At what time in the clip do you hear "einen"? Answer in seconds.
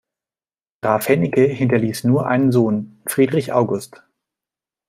2.25-2.51